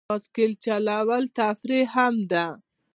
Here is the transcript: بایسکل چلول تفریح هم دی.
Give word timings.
بایسکل 0.09 0.51
چلول 0.63 1.23
تفریح 1.39 1.87
هم 1.95 2.15
دی. 2.31 2.45